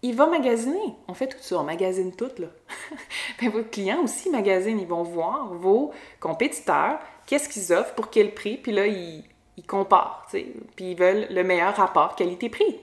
il 0.03 0.15
va 0.15 0.27
magasiner. 0.27 0.95
On 1.09 1.15
fait 1.15 1.29
tout 1.29 1.39
ça, 1.41 1.59
on 1.59 1.65
magasine 1.65 2.15
tout, 2.15 2.31
là. 2.39 2.49
ben, 3.41 3.51
vos 3.51 3.63
clients 3.63 4.03
aussi 4.03 4.31
magasinent, 4.31 4.81
ils 4.81 4.87
vont 4.87 5.03
voir 5.03 5.53
vos 5.55 5.93
compétiteurs, 6.21 6.99
qu'est-ce 7.27 7.49
qu'ils 7.49 7.73
offrent, 7.73 7.95
pour 7.95 8.11
quel 8.11 8.35
prix, 8.35 8.57
puis 8.57 8.73
là, 8.73 8.87
ils, 8.87 9.25
comparent, 9.67 10.27
puis 10.31 10.91
ils 10.91 10.97
veulent 10.97 11.27
le 11.31 11.43
meilleur 11.43 11.75
rapport 11.75 12.15
qualité-prix. 12.15 12.79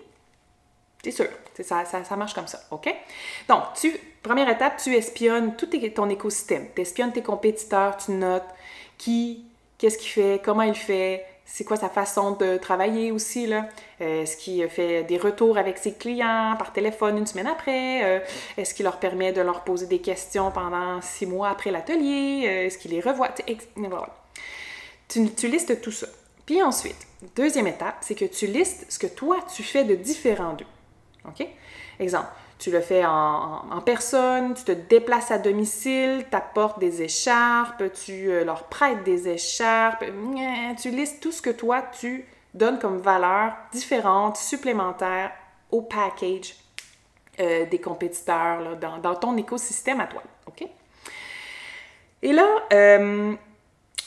C'est 1.04 1.12
sûr, 1.12 1.28
ça, 1.62 2.16
marche 2.16 2.34
comme 2.34 2.48
ça, 2.48 2.60
OK? 2.72 2.94
Donc, 3.48 3.62
tu, 3.76 3.94
première 4.22 4.50
étape, 4.50 4.78
tu 4.78 4.96
espionnes 4.96 5.56
tout 5.56 5.68
ton 5.94 6.10
écosystème. 6.10 6.68
Tu 6.74 6.82
espionnes 6.82 7.12
tes 7.12 7.22
compétiteurs, 7.22 7.98
tu 7.98 8.12
notes 8.12 8.44
qui, 8.98 9.46
qu'est-ce 9.78 9.98
qu'il 9.98 10.10
fait, 10.10 10.42
comment 10.44 10.64
il 10.64 10.76
fait, 10.76 11.26
c'est 11.46 11.64
quoi 11.64 11.78
sa 11.78 11.90
façon 11.90 12.32
de 12.32 12.58
travailler 12.58 13.12
aussi, 13.12 13.48
là? 13.48 13.68
Euh, 14.02 14.24
est-ce 14.24 14.38
qu'il 14.38 14.68
fait 14.70 15.04
des 15.04 15.18
retours 15.18 15.58
avec 15.58 15.78
ses 15.78 15.94
clients 15.94 16.56
par 16.58 16.74
téléphone 16.74 17.18
une 17.18 17.28
semaine 17.28 17.48
après? 17.48 18.04
Euh, 18.04 18.20
est-ce 18.58 18.74
qu'il 18.74 18.86
leur 18.86 18.98
permet 18.98 19.34
de 19.34 19.42
leur 19.42 19.64
poser 19.64 19.86
des 19.86 20.00
questions 20.00 20.52
pendant 20.52 21.02
six 21.02 21.26
mois 21.26 21.50
après 21.50 21.72
l'atelier? 21.72 22.46
Euh, 22.48 22.66
est-ce 22.66 22.78
qu'il 22.78 22.92
les 22.92 23.02
revoit? 23.02 23.30
Tu, 25.08 25.32
tu 25.32 25.48
listes 25.48 25.82
tout 25.82 25.92
ça. 25.92 26.08
Puis 26.46 26.62
ensuite, 26.64 27.08
deuxième 27.36 27.68
étape, 27.68 27.98
c'est 28.02 28.16
que 28.16 28.26
tu 28.26 28.48
listes 28.48 28.86
ce 28.90 28.98
que 28.98 29.08
toi, 29.08 29.38
tu 29.54 29.64
fais 29.64 29.84
de 29.84 29.96
différent 29.96 30.54
d'eux. 30.54 30.66
OK? 31.26 31.46
Exemple, 32.00 32.28
tu 32.64 32.72
le 32.72 32.80
fais 32.80 33.04
en, 33.04 33.82
personne, 33.86 34.54
tu 34.54 34.64
te 34.64 34.72
déplaces 34.72 35.32
à 35.32 35.38
domicile, 35.38 36.26
tu 36.30 36.38
apportes 36.38 36.80
des 36.80 37.02
écharpes, 37.02 37.84
tu 37.92 38.32
euh, 38.32 38.46
leur 38.46 38.64
prêtes 38.64 39.04
des 39.04 39.28
écharpes, 39.28 40.06
tu 40.82 40.90
listes 40.90 41.22
tout 41.22 41.34
ce 41.34 41.42
que 41.42 41.50
toi, 41.50 41.82
tu 41.82 42.26
donnes 42.54 42.80
comme 42.80 43.00
valeur 43.00 43.52
différente, 43.74 44.38
supplémentaire 44.38 45.32
au 45.72 45.82
package 45.82 46.56
euh, 47.42 47.66
des 47.66 47.80
compétiteurs 47.80 48.78
dans, 48.78 49.16
ton 49.16 49.36
écosystème 49.36 50.00
à 50.00 50.08
toi. 50.08 50.24
Et 52.22 52.32
là, 52.32 52.48
euh, 52.72 53.34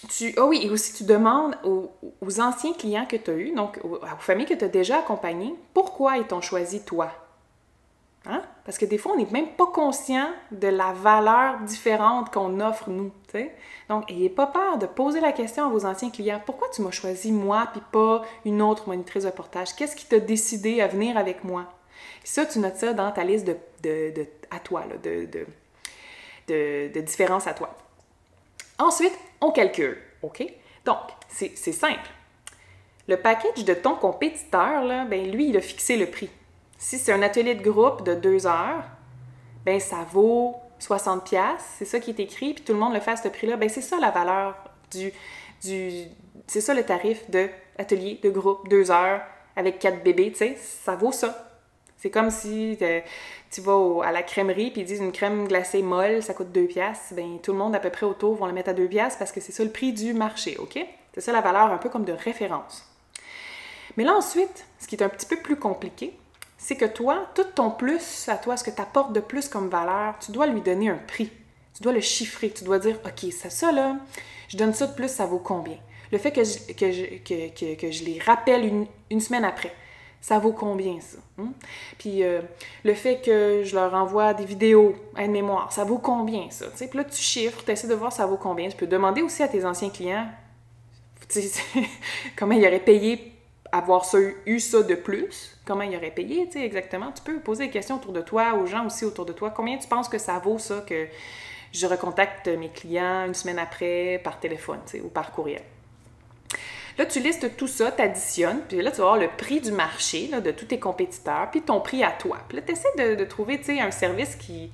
tu, 0.09 0.33
oh 0.39 0.45
oui, 0.45 0.63
et 0.65 0.71
aussi 0.71 0.95
tu 0.95 1.05
demandes 1.05 1.59
aux, 1.63 2.41
anciens 2.41 2.73
clients 2.73 3.05
que 3.05 3.17
tu 3.17 3.31
as 3.31 3.35
eus, 3.35 3.55
donc 3.55 3.79
aux, 3.85 3.97
aux 3.97 4.21
familles 4.21 4.47
que 4.47 4.55
tu 4.55 4.65
as 4.65 4.69
déjà 4.69 5.01
accompagnées, 5.01 5.55
pourquoi 5.75 6.17
ils 6.17 6.25
t'ont 6.25 6.41
choisi 6.41 6.83
toi? 6.83 7.11
Hein? 8.29 8.43
Parce 8.65 8.77
que 8.79 8.85
des 8.85 8.99
fois, 8.99 9.13
on 9.13 9.17
n'est 9.17 9.31
même 9.31 9.51
pas 9.51 9.67
conscient 9.67 10.29
de 10.51 10.69
la 10.69 10.93
valeur 10.93 11.61
différente 11.61 12.33
qu'on 12.33 12.61
offre 12.61 12.91
nous. 12.91 13.13
Donc, 13.89 14.11
n'ayez 14.11 14.31
pas 14.31 14.47
peur 14.47 14.79
de 14.79 14.87
poser 14.87 15.21
la 15.21 15.33
question 15.33 15.67
à 15.67 15.69
vos 15.69 15.85
anciens 15.87 16.11
clients. 16.11 16.41
Pourquoi 16.45 16.69
tu 16.71 16.83
m'as 16.83 16.91
choisi 16.91 17.31
moi 17.31 17.69
puis 17.73 17.83
pas 17.93 18.23
une 18.45 18.63
autre 18.63 18.89
monitrice 18.89 19.25
de 19.25 19.31
portage? 19.31 19.75
Qu'est-ce 19.77 19.95
qui 19.95 20.07
t'a 20.07 20.19
décidé 20.19 20.81
à 20.81 20.89
venir 20.89 21.17
avec 21.17 21.45
moi? 21.45 21.67
ça, 22.25 22.45
tu 22.45 22.59
notes 22.59 22.77
ça 22.77 22.93
dans 22.93 23.11
ta 23.13 23.23
liste 23.23 23.47
de, 23.47 23.57
de, 23.83 24.27
à 24.51 24.59
toi, 24.59 24.85
de, 26.49 27.01
différences 27.01 27.47
à 27.47 27.55
toi. 27.55 27.77
Ensuite, 28.79 29.17
on 29.41 29.53
calcule. 29.53 29.97
OK? 30.23 30.45
Donc, 30.85 30.99
c'est 31.29 31.57
simple. 31.57 32.11
Le 33.09 33.17
package 33.17 33.65
de 33.65 33.75
ton 33.75 33.95
compétiteur, 33.95 35.07
ben, 35.07 35.31
lui, 35.31 35.51
il 35.51 35.57
a 35.57 35.61
fixé 35.61 35.97
le 35.97 36.07
prix. 36.07 36.29
Si 36.79 36.99
c'est 36.99 37.13
un 37.13 37.23
atelier 37.23 37.55
de 37.55 37.63
groupe 37.63 38.05
de 38.05 38.15
deux 38.15 38.47
heures, 38.47 38.85
ben 39.65 39.81
ça 39.81 40.07
vaut 40.13 40.57
60 40.79 41.25
pièces, 41.25 41.65
c'est 41.79 41.85
ça 41.85 42.01
qui 42.01 42.11
est 42.11 42.21
écrit, 42.21 42.55
puis 42.55 42.65
tout 42.65 42.73
le 42.73 42.79
monde 42.79 42.95
le 42.95 43.01
fait 43.01 43.13
à 43.13 43.17
ce 43.17 43.29
prix-là, 43.29 43.57
ben 43.57 43.69
c'est 43.69 43.81
ça 43.81 43.99
la 43.99 44.11
valeur 44.11 44.55
du, 44.91 45.13
du 45.65 46.05
c'est 46.47 46.61
ça 46.61 46.75
le 46.75 46.85
tarif 46.85 47.29
de 47.31 47.49
atelier 47.79 48.21
de 48.23 48.31
groupe 48.31 48.69
deux 48.69 48.91
heures 48.91 49.23
avec 49.57 49.79
quatre 49.79 50.03
bébés, 50.03 50.33
tu 50.33 50.39
sais, 50.39 50.59
ça 50.61 50.97
vaut 50.97 51.13
ça. 51.13 51.43
C'est 51.97 52.11
comme 52.11 52.31
si 52.31 52.77
euh, 52.83 53.01
tu 53.51 53.63
vas 53.63 54.03
à 54.05 54.13
la 54.13 54.23
crèmerie 54.23 54.71
puis 54.71 54.83
ils 54.83 54.87
disent 54.87 55.01
une 55.01 55.13
crème 55.13 55.49
glacée 55.49 55.83
molle, 55.83 56.23
ça 56.23 56.35
coûte 56.35 56.53
deux 56.53 56.67
pièces, 56.67 57.13
ben 57.17 57.39
tout 57.43 57.53
le 57.53 57.59
monde 57.59 57.75
à 57.75 57.81
peu 57.81 57.91
près 57.91 58.05
autour 58.05 58.35
vont 58.35 58.47
la 58.47 58.53
mettre 58.53 58.69
à 58.69 58.75
deux 58.75 58.87
pièces 58.87 59.17
parce 59.17 59.33
que 59.33 59.41
c'est 59.41 59.53
ça 59.53 59.65
le 59.65 59.71
prix 59.71 59.93
du 59.93 60.13
marché, 60.13 60.57
ok? 60.59 60.79
C'est 61.15 61.23
ça 61.23 61.33
la 61.33 61.41
valeur 61.41 61.73
un 61.73 61.79
peu 61.79 61.89
comme 61.89 62.05
de 62.05 62.13
référence. 62.13 62.87
Mais 63.97 64.05
là 64.05 64.15
ensuite, 64.15 64.67
ce 64.79 64.87
qui 64.87 64.95
est 64.95 65.03
un 65.03 65.09
petit 65.09 65.27
peu 65.27 65.37
plus 65.37 65.57
compliqué, 65.57 66.17
c'est 66.59 66.77
que 66.77 66.85
toi, 66.85 67.27
tout 67.35 67.45
ton 67.55 67.71
plus 67.71 68.29
à 68.29 68.37
toi, 68.37 68.57
ce 68.57 68.65
que 68.65 68.71
tu 68.71 68.81
apportes 68.81 69.13
de 69.13 69.21
plus 69.21 69.49
comme 69.49 69.69
valeur, 69.69 70.15
tu 70.19 70.33
dois 70.33 70.47
lui 70.47 70.61
donner 70.61 70.89
un 70.89 70.99
prix. 70.99 71.31
Tu 71.75 71.83
dois 71.83 71.93
le 71.93 72.01
chiffrer. 72.01 72.51
Tu 72.51 72.65
dois 72.65 72.79
dire, 72.79 72.99
OK, 73.05 73.33
ça, 73.33 73.51
ça 73.51 73.73
là, 73.73 73.97
je 74.49 74.57
donne 74.57 74.73
ça 74.73 74.87
de 74.87 74.95
plus, 74.95 75.09
ça 75.09 75.27
vaut 75.27 75.39
combien? 75.39 75.77
Le 76.13 76.19
fait 76.19 76.33
que 76.33 76.45
je, 76.45 78.05
les 78.05 78.19
rappelle 78.25 78.87
une, 79.11 79.21
semaine 79.21 79.45
après, 79.45 79.75
ça 80.21 80.39
vaut 80.39 80.53
combien 80.53 81.01
ça? 81.01 81.19
Hein? 81.39 81.53
Puis 81.99 82.23
euh, 82.23 82.41
le 82.85 82.95
fait 82.95 83.21
que 83.21 83.63
je 83.65 83.75
leur 83.75 83.93
envoie 83.95 84.33
des 84.33 84.45
vidéos 84.45 84.95
à 85.17 85.25
une 85.25 85.33
mémoire, 85.33 85.73
ça 85.73 85.85
vaut 85.85 85.99
combien 85.99 86.49
ça? 86.51 86.67
Puis 86.77 86.89
là, 86.97 87.05
tu 87.05 87.21
chiffres, 87.21 87.63
tu 87.65 87.73
essaies 87.73 87.89
de 87.89 87.95
voir 87.95 88.13
ça 88.13 88.25
vaut 88.25 88.37
combien. 88.37 88.69
Tu 88.69 88.77
peux 88.77 88.87
demander 88.87 89.23
aussi 89.23 89.43
à 89.43 89.49
tes 89.49 89.65
anciens 89.65 89.91
clients 89.91 90.29
comment 92.37 92.55
ils 92.55 92.67
auraient 92.67 92.79
payé 92.79 93.33
avoir 93.73 94.05
ça, 94.05 94.19
eu 94.47 94.61
ça 94.61 94.83
de 94.83 94.95
plus, 94.95 95.56
comment 95.67 95.83
il 95.83 95.95
aurait 95.97 96.13
payé, 96.13 96.47
tu 96.47 96.53
sais, 96.53 96.65
exactement. 96.65 97.13
Tu 97.13 97.23
peux 97.23 97.41
poser 97.41 97.67
des 97.67 97.73
questions 97.73 97.97
autour 97.97 98.13
de 98.13 98.23
toi, 98.23 98.55
aux 98.55 98.67
gens 98.67 98.87
aussi 98.87 99.05
autour 99.05 99.27
de 99.27 99.33
toi. 99.33 99.51
Combien 99.51 99.77
tu 99.77 99.89
penses 99.89 100.09
que 100.09 100.19
ça 100.19 100.39
vaut 100.39 100.59
ça 100.59 100.83
que 100.87 101.09
je 101.73 101.87
recontacte 101.87 102.49
mes 102.49 102.71
clients 102.71 103.27
une 103.27 103.35
semaine 103.35 103.59
après 103.59 104.21
par 104.23 104.41
téléphone, 104.41 104.79
tu 104.87 104.93
sais, 104.93 105.01
ou 105.01 105.09
par 105.09 105.33
courriel? 105.33 105.63
Là, 106.99 107.05
tu 107.05 107.21
listes 107.21 107.57
tout 107.57 107.67
ça, 107.67 107.93
tu 107.93 108.01
additionnes, 108.01 108.63
puis 108.67 108.81
là, 108.81 108.91
tu 108.91 108.99
vas 108.99 109.05
avoir 109.05 109.19
le 109.19 109.29
prix 109.29 109.61
du 109.61 109.71
marché 109.71 110.29
de 110.29 110.51
tous 110.51 110.65
tes 110.65 110.79
compétiteurs, 110.79 111.51
puis 111.51 111.61
ton 111.61 111.81
prix 111.81 112.03
à 112.03 112.11
toi. 112.11 112.39
Puis 112.49 112.57
là, 112.57 112.63
tu 112.65 112.73
essaies 112.73 113.17
de, 113.17 113.25
trouver, 113.25 113.61
un 113.81 113.91
service 113.91 114.35
qui, 114.37 114.71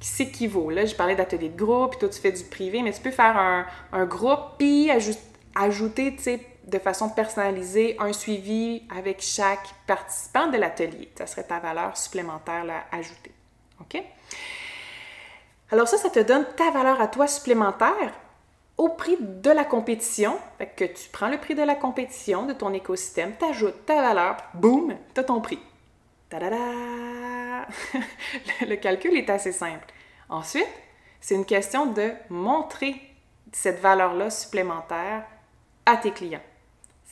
qui 0.00 0.08
s'équivaut. 0.08 0.70
Là, 0.70 0.84
je 0.84 0.96
parlais 0.96 1.14
d'atelier 1.14 1.48
de 1.48 1.56
groupe, 1.56 1.90
puis 1.90 2.00
toi, 2.00 2.08
tu 2.08 2.20
fais 2.20 2.32
du 2.32 2.42
privé, 2.42 2.82
mais 2.82 2.92
tu 2.92 3.00
peux 3.00 3.12
faire 3.12 3.36
un, 3.36 3.66
un 3.92 4.04
groupe, 4.04 4.56
puis 4.58 4.90
ajouter, 5.54 6.16
tu 6.16 6.22
sais, 6.22 6.40
de 6.64 6.78
façon 6.78 7.08
personnalisée 7.08 7.96
un 7.98 8.12
suivi 8.12 8.82
avec 8.94 9.20
chaque 9.20 9.68
participant 9.86 10.48
de 10.48 10.56
l'atelier. 10.56 11.10
Ça 11.16 11.26
serait 11.26 11.44
ta 11.44 11.58
valeur 11.58 11.96
supplémentaire 11.96 12.64
à 12.68 12.96
ajouter. 12.96 13.32
OK? 13.80 14.02
Alors 15.70 15.88
ça, 15.88 15.98
ça 15.98 16.10
te 16.10 16.20
donne 16.20 16.46
ta 16.56 16.70
valeur 16.70 17.00
à 17.00 17.06
toi 17.06 17.26
supplémentaire 17.26 18.12
au 18.76 18.88
prix 18.88 19.16
de 19.20 19.50
la 19.50 19.64
compétition. 19.64 20.38
Que 20.76 20.84
tu 20.84 21.08
prends 21.10 21.28
le 21.28 21.38
prix 21.38 21.54
de 21.54 21.62
la 21.62 21.74
compétition 21.74 22.46
de 22.46 22.52
ton 22.52 22.72
écosystème, 22.72 23.34
tu 23.38 23.44
ajoutes 23.44 23.86
ta 23.86 24.00
valeur, 24.00 24.36
boum, 24.54 24.96
tu 25.14 25.20
as 25.20 25.24
ton 25.24 25.40
prix. 25.40 25.60
Ta-da-da! 26.28 27.66
le 28.66 28.74
calcul 28.76 29.16
est 29.16 29.30
assez 29.30 29.52
simple. 29.52 29.86
Ensuite, 30.28 30.68
c'est 31.20 31.34
une 31.34 31.44
question 31.44 31.86
de 31.86 32.12
montrer 32.30 32.94
cette 33.52 33.80
valeur-là 33.80 34.30
supplémentaire 34.30 35.24
à 35.84 35.96
tes 35.96 36.12
clients. 36.12 36.40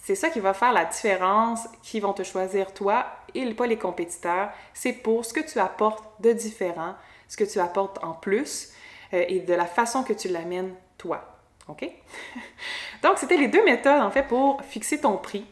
C'est 0.09 0.15
ça 0.15 0.31
qui 0.31 0.41
va 0.41 0.55
faire 0.55 0.73
la 0.73 0.87
différence, 0.87 1.69
qui 1.83 2.01
vont 2.01 2.15
te 2.15 2.23
choisir 2.23 2.73
toi 2.73 3.05
et 3.35 3.45
pas 3.53 3.67
les 3.67 3.77
compétiteurs. 3.77 4.49
C'est 4.73 4.95
pour 4.95 5.27
ce 5.27 5.35
que 5.35 5.41
tu 5.41 5.59
apportes 5.59 6.03
de 6.23 6.33
différent, 6.33 6.95
ce 7.29 7.37
que 7.37 7.45
tu 7.45 7.61
apportes 7.61 8.03
en 8.03 8.15
plus 8.15 8.73
euh, 9.13 9.23
et 9.29 9.41
de 9.41 9.53
la 9.53 9.67
façon 9.67 10.05
que 10.05 10.15
tu 10.15 10.29
l'amènes 10.29 10.73
toi. 10.97 11.39
OK? 11.69 11.83
donc, 13.03 13.19
c'était 13.19 13.37
les 13.37 13.49
deux 13.49 13.63
méthodes 13.67 14.01
en 14.01 14.11
fait 14.11 14.23
pour 14.23 14.63
fixer 14.63 14.99
ton 14.99 15.19
prix. 15.19 15.45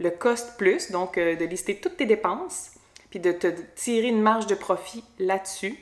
Le 0.00 0.10
cost 0.10 0.56
plus, 0.58 0.90
donc 0.90 1.16
euh, 1.16 1.36
de 1.36 1.44
lister 1.44 1.76
toutes 1.76 1.98
tes 1.98 2.06
dépenses, 2.06 2.72
puis 3.08 3.20
de 3.20 3.30
te 3.30 3.46
tirer 3.76 4.08
une 4.08 4.20
marge 4.20 4.48
de 4.48 4.56
profit 4.56 5.04
là-dessus, 5.20 5.78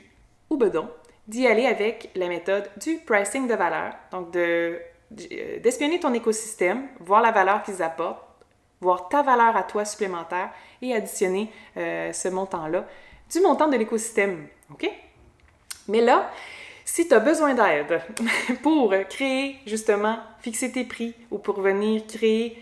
ou 0.51 0.57
bedon, 0.57 0.91
d'y 1.27 1.47
aller 1.47 1.65
avec 1.65 2.11
la 2.13 2.27
méthode 2.27 2.69
du 2.77 2.99
pricing 2.99 3.47
de 3.47 3.55
valeur, 3.55 3.95
donc 4.11 4.29
de 4.29 4.79
d'espionner 5.11 5.99
ton 5.99 6.13
écosystème, 6.13 6.87
voir 6.99 7.21
la 7.21 7.31
valeur 7.31 7.63
qu'ils 7.63 7.81
apportent, 7.81 8.23
voir 8.79 9.09
ta 9.09 9.21
valeur 9.21 9.55
à 9.55 9.63
toi 9.63 9.85
supplémentaire 9.85 10.51
et 10.81 10.93
additionner 10.93 11.51
euh, 11.77 12.11
ce 12.13 12.27
montant-là 12.29 12.85
du 13.31 13.39
montant 13.41 13.67
de 13.67 13.77
l'écosystème. 13.77 14.47
OK? 14.71 14.89
Mais 15.87 16.01
là, 16.01 16.29
si 16.85 17.07
tu 17.07 17.13
as 17.13 17.19
besoin 17.19 17.53
d'aide 17.53 18.01
pour 18.63 18.93
créer 19.09 19.57
justement, 19.65 20.17
fixer 20.39 20.71
tes 20.71 20.83
prix 20.83 21.13
ou 21.29 21.37
pour 21.37 21.61
venir 21.61 22.05
créer 22.07 22.61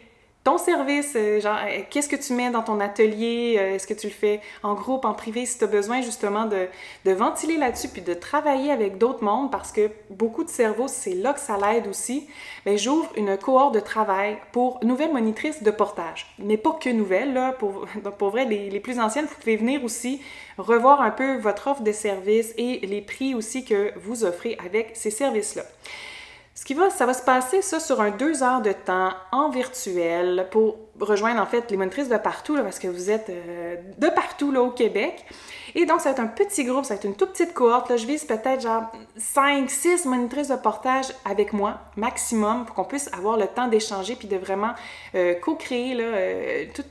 ton 0.50 0.58
service, 0.58 1.14
euh, 1.16 1.40
genre, 1.40 1.60
euh, 1.64 1.82
qu'est-ce 1.92 2.10
que 2.10 2.16
tu 2.16 2.34
mets 2.34 2.50
dans 2.50 2.64
ton 2.64 2.80
atelier? 2.80 3.58
Euh, 3.60 3.76
est-ce 3.76 3.86
que 3.86 3.94
tu 3.94 4.08
le 4.08 4.14
fais 4.14 4.42
en 4.64 4.74
groupe, 4.74 5.06
en 5.06 5.14
privé? 5.14 5.46
Si 5.46 5.60
tu 5.60 5.64
as 5.64 5.68
besoin 5.68 6.02
justement 6.02 6.46
de, 6.46 6.68
de 7.06 7.12
ventiler 7.12 7.56
là-dessus 7.56 7.90
puis 7.90 8.02
de 8.02 8.16
travailler 8.16 8.72
avec 8.72 8.98
d'autres 8.98 9.24
mondes 9.24 9.52
parce 9.52 9.72
que 9.72 9.92
beaucoup 10.10 10.44
de 10.44 10.50
cerveaux, 10.50 10.88
c'est 10.88 11.14
là 11.14 11.34
que 11.34 11.40
ça 11.40 11.56
l'aide 11.58 11.86
aussi, 11.86 12.28
mais 12.66 12.72
ben, 12.72 12.78
j'ouvre 12.80 13.12
une 13.16 13.38
cohorte 13.38 13.76
de 13.76 13.80
travail 13.80 14.40
pour 14.52 14.84
nouvelles 14.84 15.14
monitrices 15.14 15.62
de 15.62 15.70
portage. 15.70 16.26
Mais 16.40 16.58
pas 16.58 16.72
que 16.72 16.90
nouvelles, 16.90 17.34
là. 17.34 17.52
Pour, 17.52 17.86
pour 18.18 18.30
vrai, 18.32 18.46
les, 18.46 18.72
les 18.72 18.80
plus 18.80 19.00
anciennes, 19.00 19.26
vous 19.26 19.40
pouvez 19.40 19.56
venir 19.56 19.84
aussi 19.84 20.20
revoir 20.58 21.02
un 21.02 21.12
peu 21.12 21.38
votre 21.38 21.68
offre 21.68 21.84
de 21.84 21.92
services 21.92 22.56
et 22.58 22.80
les 22.88 23.02
prix 23.02 23.36
aussi 23.36 23.66
que 23.66 23.94
vous 24.00 24.24
offrez 24.24 24.58
avec 24.66 24.94
ces 24.96 25.12
services-là. 25.12 25.64
Ce 26.60 26.66
qui 26.66 26.74
va, 26.74 26.90
ça 26.90 27.06
va 27.06 27.14
se 27.14 27.24
passer 27.24 27.62
ça 27.62 27.80
sur 27.80 28.02
un 28.02 28.12
deux 28.12 28.44
heures 28.44 28.60
de 28.60 28.74
temps 28.74 29.14
en 29.32 29.50
virtuel 29.50 30.46
pour 30.52 30.76
rejoindre 31.00 31.42
en 31.42 31.46
fait 31.46 31.72
les 31.72 31.78
monitrices 31.78 32.10
de 32.10 32.18
partout 32.18 32.58
là, 32.58 32.64
parce 32.64 32.80
que 32.80 32.90
vous 32.90 33.10
êtes 33.10 33.30
euh, 33.30 33.78
de 33.98 34.08
partout 34.10 34.52
là 34.52 34.62
au 34.62 34.70
Québec. 34.70 35.24
Et 35.74 35.86
donc 35.86 36.02
ça 36.02 36.10
va 36.10 36.16
être 36.16 36.20
un 36.20 36.28
petit 36.28 36.66
groupe, 36.66 36.84
ça 36.84 36.96
va 36.96 36.98
être 36.98 37.06
une 37.06 37.16
toute 37.16 37.32
petite 37.32 37.54
cohorte. 37.54 37.90
Là, 37.90 37.96
je 37.96 38.06
vise 38.06 38.26
peut-être 38.26 38.60
genre 38.60 38.92
5, 39.16 39.70
6 39.70 40.06
monitrices 40.06 40.50
de 40.50 40.58
portage 40.58 41.06
avec 41.24 41.54
moi 41.54 41.80
maximum 41.96 42.66
pour 42.66 42.76
qu'on 42.76 42.84
puisse 42.84 43.10
avoir 43.14 43.38
le 43.38 43.48
temps 43.48 43.70
d'échanger 43.70 44.18
puis 44.18 44.28
de 44.28 44.36
vraiment 44.36 44.74
euh, 45.16 45.36
co-créer 45.36 45.94
là, 45.94 46.04
euh, 46.04 46.66
tout 46.76 46.84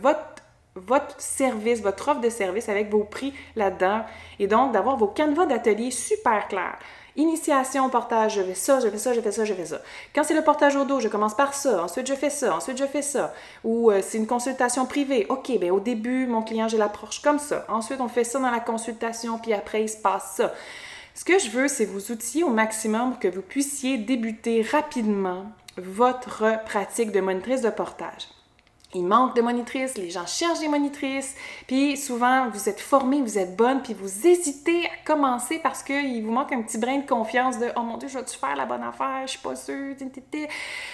votre 0.00 0.42
votre 0.74 1.20
service, 1.20 1.80
votre 1.82 2.08
offre 2.08 2.20
de 2.20 2.30
service 2.30 2.68
avec 2.68 2.90
vos 2.90 3.04
prix 3.04 3.34
là-dedans 3.56 4.04
et 4.38 4.46
donc 4.46 4.72
d'avoir 4.72 4.96
vos 4.96 5.06
canevas 5.06 5.46
d'atelier 5.46 5.90
super 5.90 6.48
clairs. 6.48 6.78
Initiation, 7.16 7.90
portage, 7.90 8.36
je 8.36 8.42
fais 8.42 8.54
ça, 8.54 8.80
je 8.80 8.88
fais 8.88 8.98
ça, 8.98 9.12
je 9.12 9.20
fais 9.20 9.32
ça, 9.32 9.44
je 9.44 9.52
fais 9.52 9.66
ça. 9.66 9.82
Quand 10.14 10.24
c'est 10.24 10.34
le 10.34 10.42
portage 10.42 10.76
au 10.76 10.84
dos, 10.84 10.98
je 10.98 11.08
commence 11.08 11.34
par 11.34 11.52
ça, 11.52 11.84
ensuite 11.84 12.06
je 12.06 12.14
fais 12.14 12.30
ça, 12.30 12.56
ensuite 12.56 12.78
je 12.78 12.86
fais 12.86 13.02
ça. 13.02 13.34
Ou 13.64 13.90
euh, 13.90 14.00
c'est 14.02 14.16
une 14.16 14.26
consultation 14.26 14.86
privée. 14.86 15.26
OK, 15.28 15.58
bien 15.58 15.72
au 15.72 15.80
début, 15.80 16.26
mon 16.26 16.42
client, 16.42 16.68
je 16.68 16.76
l'approche 16.76 17.20
comme 17.20 17.38
ça. 17.38 17.66
Ensuite, 17.68 18.00
on 18.00 18.08
fait 18.08 18.24
ça 18.24 18.38
dans 18.38 18.50
la 18.50 18.60
consultation, 18.60 19.38
puis 19.38 19.52
après, 19.52 19.82
il 19.82 19.88
se 19.88 19.98
passe 19.98 20.34
ça. 20.36 20.54
Ce 21.14 21.24
que 21.24 21.38
je 21.38 21.50
veux, 21.50 21.68
c'est 21.68 21.84
vous 21.84 22.10
outiller 22.10 22.44
au 22.44 22.50
maximum 22.50 23.18
que 23.18 23.28
vous 23.28 23.42
puissiez 23.42 23.98
débuter 23.98 24.62
rapidement 24.62 25.44
votre 25.76 26.64
pratique 26.64 27.12
de 27.12 27.20
monitrice 27.20 27.60
de 27.60 27.70
portage. 27.70 28.28
Il 28.94 29.04
manque 29.04 29.34
de 29.34 29.42
monitrices, 29.42 29.96
les 29.96 30.10
gens 30.10 30.26
cherchent 30.26 30.60
des 30.60 30.68
monitrices, 30.68 31.34
puis 31.66 31.96
souvent 31.96 32.48
vous 32.50 32.68
êtes 32.68 32.80
formé, 32.80 33.20
vous 33.20 33.38
êtes 33.38 33.56
bonne, 33.56 33.82
puis 33.82 33.94
vous 33.94 34.26
hésitez 34.26 34.86
à 34.86 35.04
commencer 35.04 35.60
parce 35.62 35.82
qu'il 35.82 36.22
vous 36.22 36.32
manque 36.32 36.52
un 36.52 36.62
petit 36.62 36.78
brin 36.78 36.98
de 36.98 37.06
confiance 37.06 37.58
de 37.58 37.68
Oh 37.76 37.82
mon 37.82 37.96
Dieu, 37.96 38.08
je 38.08 38.18
vais-tu 38.18 38.36
faire 38.36 38.56
la 38.56 38.66
bonne 38.66 38.82
affaire, 38.82 39.22
je 39.26 39.32
suis 39.32 39.38
pas 39.38 39.56
sûre. 39.56 39.94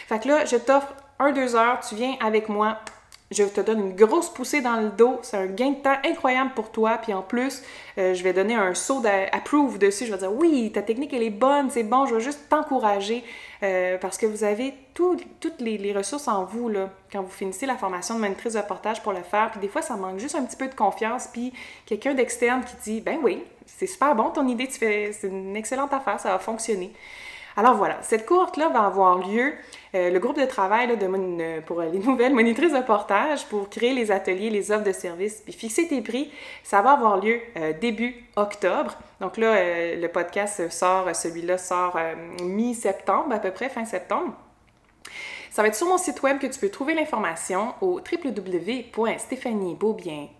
Fait 0.06 0.18
que 0.18 0.28
là, 0.28 0.44
je 0.44 0.56
t'offre 0.56 0.94
un, 1.18 1.32
deux 1.32 1.56
heures, 1.56 1.80
tu 1.80 1.94
viens 1.94 2.14
avec 2.20 2.48
moi, 2.48 2.78
je 3.30 3.44
te 3.44 3.60
donne 3.60 3.80
une 3.80 3.94
grosse 3.94 4.30
poussée 4.30 4.62
dans 4.62 4.80
le 4.80 4.88
dos. 4.88 5.18
C'est 5.22 5.36
un 5.36 5.46
gain 5.46 5.70
de 5.70 5.76
temps 5.76 5.96
incroyable 6.04 6.52
pour 6.54 6.70
toi. 6.70 6.98
Puis 6.98 7.12
en 7.12 7.20
plus, 7.20 7.62
euh, 7.98 8.14
je 8.14 8.22
vais 8.22 8.32
donner 8.32 8.54
un 8.54 8.74
saut 8.74 9.00
d'approve 9.00 9.78
dessus. 9.78 10.06
Je 10.06 10.12
vais 10.12 10.18
dire 10.18 10.32
oui, 10.32 10.70
ta 10.72 10.80
technique 10.80 11.12
elle 11.12 11.22
est 11.22 11.30
bonne, 11.30 11.70
c'est 11.70 11.82
bon. 11.82 12.06
Je 12.06 12.14
vais 12.14 12.20
juste 12.20 12.48
t'encourager 12.48 13.22
euh, 13.62 13.98
parce 13.98 14.16
que 14.16 14.24
vous 14.24 14.44
avez 14.44 14.72
toutes 14.94 15.60
les, 15.60 15.92
ressources 15.92 16.26
en 16.26 16.44
vous 16.44 16.70
quand 17.12 17.22
vous 17.22 17.30
finissez 17.30 17.66
la 17.66 17.76
formation 17.76 18.14
de 18.14 18.20
monitrice 18.20 18.54
de 18.54 18.60
portage 18.62 19.02
pour 19.02 19.12
le 19.12 19.22
faire. 19.22 19.50
Puis 19.50 19.60
des 19.60 19.68
fois, 19.68 19.82
ça 19.82 19.96
manque 19.96 20.18
juste 20.18 20.34
un 20.34 20.44
petit 20.44 20.56
peu 20.56 20.68
de 20.68 20.74
confiance. 20.74 21.28
Puis 21.30 21.52
quelqu'un 21.84 22.14
d'externe 22.14 22.62
qui 22.64 22.76
dit 22.82 23.00
ben 23.02 23.18
oui, 23.22 23.44
c'est 23.66 23.86
super 23.86 24.14
bon 24.14 24.30
ton 24.30 24.48
idée, 24.48 24.68
c'est 24.70 25.12
une 25.24 25.54
excellente 25.54 25.92
affaire, 25.92 26.18
ça 26.18 26.30
va 26.30 26.38
fonctionner. 26.38 26.92
Alors 27.58 27.74
voilà, 27.74 27.98
cette 28.02 28.24
courte-là 28.24 28.68
va 28.68 28.84
avoir 28.84 29.18
lieu, 29.18 29.52
euh, 29.96 30.10
le 30.10 30.20
groupe 30.20 30.38
de 30.38 30.44
travail 30.44 30.96
de 30.96 31.60
pour 31.62 31.82
les 31.82 31.98
nouvelles 32.06 32.32
monitrices 32.32 32.72
de 32.72 32.82
portage, 32.82 33.46
pour 33.46 33.68
créer 33.68 33.94
les 33.94 34.12
ateliers, 34.12 34.48
les 34.48 34.70
offres 34.70 34.84
de 34.84 34.92
services, 34.92 35.40
puis 35.40 35.52
fixer 35.52 35.88
tes 35.88 36.00
prix, 36.00 36.30
ça 36.62 36.82
va 36.82 36.92
avoir 36.92 37.16
lieu 37.16 37.40
euh, 37.56 37.72
début 37.72 38.14
octobre. 38.36 38.94
Donc 39.20 39.38
là, 39.38 39.56
euh, 39.56 40.00
le 40.00 40.06
podcast 40.06 40.70
sort, 40.70 41.16
celui-là 41.16 41.58
sort 41.58 41.98
mi-septembre, 42.44 43.34
à 43.34 43.40
peu 43.40 43.50
près, 43.50 43.68
fin 43.68 43.84
septembre. 43.84 44.34
Ça 45.50 45.62
va 45.62 45.68
être 45.68 45.74
sur 45.74 45.88
mon 45.88 45.98
site 45.98 46.22
web 46.22 46.38
que 46.38 46.46
tu 46.46 46.60
peux 46.60 46.68
trouver 46.68 46.94
l'information 46.94 47.74
au 47.80 47.98
www.stéphaniebeaubien.com 47.98 50.37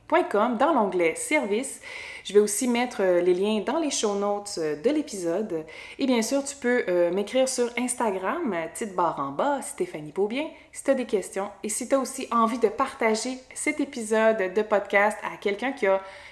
dans 0.59 0.73
l'onglet 0.73 1.15
Services. 1.17 1.81
Je 2.25 2.35
vais 2.35 2.41
aussi 2.41 2.69
mettre 2.69 2.99
euh, 3.00 3.21
les 3.21 3.33
liens 3.33 3.61
dans 3.61 3.79
les 3.79 3.91
show 3.91 4.15
notes 4.15 4.57
euh, 4.59 4.77
de 4.77 4.91
l'épisode. 4.91 5.65
Et 5.99 6.07
bien 6.07 6.21
sûr, 6.21 6.45
tu 6.45 6.57
peux 6.57 6.85
euh, 6.88 7.11
m'écrire 7.11 7.49
sur 7.49 7.71
Instagram, 7.79 8.55
petite 8.75 8.95
barre 8.95 9.19
en 9.19 9.31
bas, 9.31 9.62
Stéphanie 9.62 10.12
Beaubien, 10.12 10.45
si 10.73 10.85
tu 10.85 10.91
as 10.91 10.95
des 10.95 11.07
questions. 11.07 11.50
Et 11.62 11.69
si 11.69 11.88
tu 11.88 11.95
as 11.95 11.99
aussi 11.99 12.27
envie 12.31 12.59
de 12.59 12.69
partager 12.69 13.38
cet 13.55 13.81
épisode 13.81 14.53
de 14.53 14.62
podcast 14.62 15.17
à 15.25 15.37
quelqu'un 15.38 15.73
qui, 15.73 15.87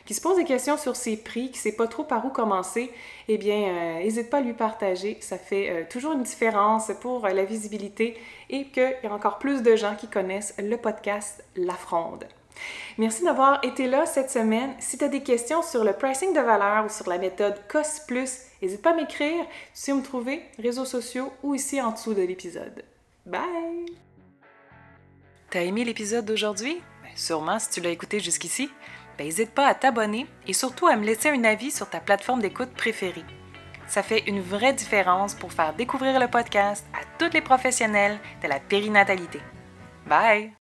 qui 0.04 0.12
se 0.12 0.21
pose 0.21 0.37
des 0.37 0.45
questions 0.45 0.76
sur 0.76 0.97
ses 0.97 1.16
prix, 1.16 1.50
qui 1.50 1.59
ne 1.59 1.62
sait 1.62 1.76
pas 1.76 1.87
trop 1.87 2.04
par 2.04 2.26
où 2.26 2.30
commencer, 2.30 2.90
eh 3.28 3.38
bien, 3.38 3.99
n'hésite 4.00 4.28
pas 4.28 4.38
à 4.38 4.42
lui 4.42 4.54
partager. 4.54 5.16
Ça 5.21 5.38
fait 5.38 5.87
toujours 5.88 6.12
une 6.12 6.23
différence 6.23 6.90
pour 7.00 7.26
la 7.26 7.45
visibilité 7.45 8.18
et 8.50 8.66
qu'il 8.66 8.97
y 9.02 9.06
a 9.06 9.12
encore 9.12 9.38
plus 9.38 9.62
de 9.62 9.76
gens 9.76 9.95
qui 9.97 10.09
connaissent 10.09 10.54
le 10.59 10.76
podcast 10.76 11.42
La 11.56 11.75
Fronde. 11.75 12.26
Merci 12.98 13.25
d'avoir 13.25 13.62
été 13.62 13.86
là 13.86 14.06
cette 14.06 14.30
semaine. 14.30 14.75
Si 14.78 14.98
tu 14.98 15.04
as 15.04 15.08
des 15.08 15.22
questions 15.22 15.62
sur 15.62 15.84
le 15.84 15.92
pricing 15.92 16.32
de 16.32 16.40
valeur 16.40 16.86
ou 16.86 16.88
sur 16.88 17.08
la 17.08 17.18
méthode 17.18 17.60
COS+, 17.68 18.02
n'hésite 18.62 18.82
pas 18.82 18.92
à 18.92 18.94
m'écrire. 18.94 19.44
Tu 19.44 19.50
sais 19.75 19.92
où 19.92 19.98
me 19.98 20.02
trouver, 20.02 20.42
réseaux 20.58 20.84
sociaux 20.84 21.32
ou 21.42 21.54
ici 21.54 21.80
en 21.80 21.92
dessous 21.92 22.14
de 22.14 22.22
l'épisode. 22.22 22.84
Bye! 23.26 23.86
T'as 25.50 25.62
aimé 25.62 25.84
l'épisode 25.84 26.25
d'aujourd'hui? 26.25 26.80
Ben, 27.02 27.10
sûrement 27.14 27.58
si 27.58 27.70
tu 27.70 27.80
l'as 27.80 27.90
écouté 27.90 28.20
jusqu'ici. 28.20 28.70
N'hésite 29.18 29.48
ben, 29.48 29.54
pas 29.54 29.66
à 29.66 29.75
t'abonner 29.75 30.26
et 30.46 30.52
surtout 30.52 30.86
à 30.86 30.96
me 30.96 31.04
laisser 31.04 31.30
un 31.30 31.44
avis 31.44 31.70
sur 31.70 31.88
ta 31.88 32.00
plateforme 32.00 32.40
d'écoute 32.40 32.70
préférée. 32.70 33.25
Ça 33.86 34.02
fait 34.02 34.25
une 34.26 34.40
vraie 34.40 34.72
différence 34.72 35.34
pour 35.34 35.52
faire 35.52 35.75
découvrir 35.75 36.18
le 36.18 36.28
podcast 36.28 36.84
à 36.92 37.04
tous 37.18 37.32
les 37.32 37.40
professionnels 37.40 38.18
de 38.42 38.48
la 38.48 38.58
périnatalité. 38.58 39.40
Bye! 40.06 40.65